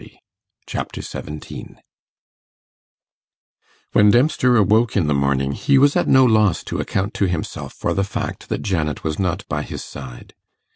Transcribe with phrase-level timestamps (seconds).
[0.65, 1.79] Chapter 17
[3.93, 7.73] When Dempster awoke in the morning, he was at no loss to account to himself
[7.73, 10.33] for the fact that Janet was not by his side.